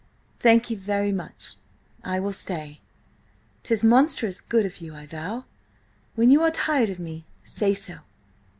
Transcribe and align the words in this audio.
"Thank 0.39 0.71
you 0.71 0.77
very 0.77 1.11
much, 1.11 1.57
I 2.03 2.19
will 2.19 2.33
stay. 2.33 2.81
'Tis 3.61 3.83
monstrous 3.83 4.41
good 4.41 4.65
of 4.65 4.81
you, 4.81 4.95
I 4.95 5.05
vow. 5.05 5.45
When 6.15 6.31
you 6.31 6.41
are 6.41 6.49
tired 6.49 6.89
of 6.89 6.97
me, 6.99 7.23
say 7.43 7.75
so." 7.75 7.99